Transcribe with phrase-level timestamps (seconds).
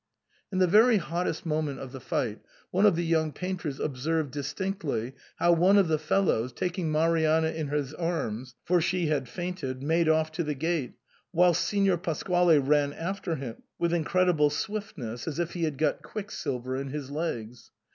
[0.51, 2.39] In the very hottest moment of the fight,
[2.71, 7.49] one of the young painters observed distinctly how one of the fel lows, taking Marianna
[7.49, 10.95] in his arms (for she had fainted), made off to the gate,
[11.31, 16.75] whilst Signor Pasquale ran after him^with incredible swiftness, as if he had got quick silver
[16.75, 17.69] in his legs.